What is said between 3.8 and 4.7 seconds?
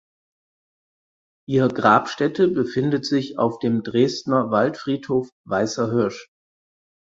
Dresdener